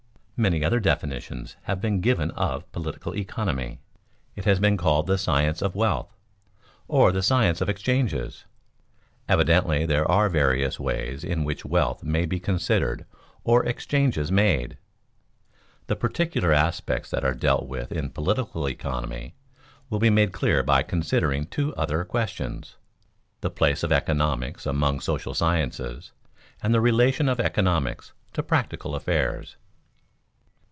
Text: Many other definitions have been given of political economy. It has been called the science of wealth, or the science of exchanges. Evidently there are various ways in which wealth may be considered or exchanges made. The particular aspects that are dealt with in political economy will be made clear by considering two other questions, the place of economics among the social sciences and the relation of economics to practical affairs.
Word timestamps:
Many 0.43 0.63
other 0.65 0.79
definitions 0.79 1.55
have 1.65 1.79
been 1.79 2.01
given 2.01 2.31
of 2.31 2.71
political 2.71 3.15
economy. 3.15 3.79
It 4.35 4.45
has 4.45 4.59
been 4.59 4.75
called 4.75 5.05
the 5.05 5.19
science 5.19 5.61
of 5.61 5.75
wealth, 5.75 6.17
or 6.87 7.11
the 7.11 7.21
science 7.21 7.61
of 7.61 7.69
exchanges. 7.69 8.45
Evidently 9.29 9.85
there 9.85 10.09
are 10.11 10.29
various 10.29 10.79
ways 10.79 11.23
in 11.23 11.43
which 11.43 11.63
wealth 11.63 12.03
may 12.03 12.25
be 12.25 12.39
considered 12.39 13.05
or 13.43 13.63
exchanges 13.67 14.31
made. 14.31 14.79
The 15.85 15.95
particular 15.95 16.51
aspects 16.51 17.11
that 17.11 17.23
are 17.23 17.35
dealt 17.35 17.67
with 17.67 17.91
in 17.91 18.09
political 18.09 18.67
economy 18.67 19.35
will 19.91 19.99
be 19.99 20.09
made 20.09 20.31
clear 20.33 20.63
by 20.63 20.81
considering 20.81 21.45
two 21.45 21.71
other 21.75 22.03
questions, 22.03 22.77
the 23.41 23.51
place 23.51 23.83
of 23.83 23.91
economics 23.91 24.65
among 24.65 24.95
the 24.95 25.01
social 25.03 25.35
sciences 25.35 26.13
and 26.63 26.73
the 26.73 26.81
relation 26.81 27.29
of 27.29 27.39
economics 27.39 28.13
to 28.33 28.41
practical 28.41 28.95
affairs. 28.95 29.57